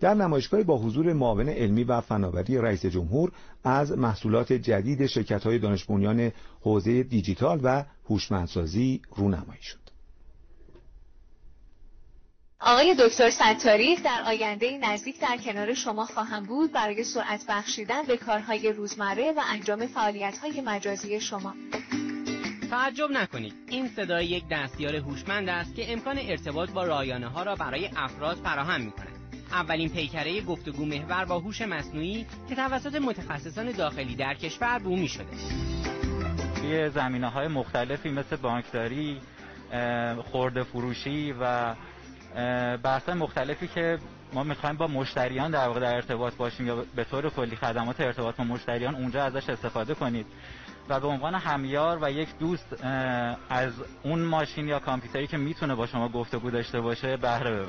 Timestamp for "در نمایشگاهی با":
0.00-0.78